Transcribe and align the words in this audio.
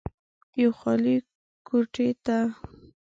يوې 0.61 0.75
خالې 0.79 1.15
کوټې 1.67 2.09
ته 2.25 2.37